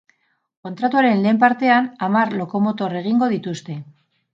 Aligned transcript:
Kontratuaren 0.67 1.21
lehen 1.27 1.41
partean, 1.45 1.93
hamar 2.09 2.35
lokomotor 2.41 3.01
egingo 3.05 3.35
dituzte. 3.39 3.83